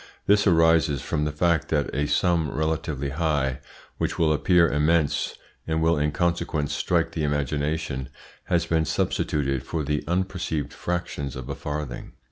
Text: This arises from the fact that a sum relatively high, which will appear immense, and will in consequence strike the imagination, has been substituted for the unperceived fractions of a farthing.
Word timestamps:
This 0.25 0.47
arises 0.47 1.03
from 1.03 1.25
the 1.25 1.31
fact 1.31 1.69
that 1.69 1.93
a 1.93 2.07
sum 2.07 2.49
relatively 2.49 3.09
high, 3.09 3.59
which 3.99 4.17
will 4.17 4.33
appear 4.33 4.67
immense, 4.67 5.35
and 5.67 5.79
will 5.79 5.95
in 5.99 6.11
consequence 6.11 6.73
strike 6.73 7.11
the 7.11 7.21
imagination, 7.23 8.09
has 8.45 8.65
been 8.65 8.85
substituted 8.85 9.61
for 9.61 9.83
the 9.83 10.03
unperceived 10.07 10.73
fractions 10.73 11.35
of 11.35 11.49
a 11.49 11.55
farthing. 11.55 12.13